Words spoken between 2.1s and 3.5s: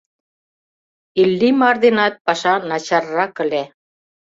паша начаррак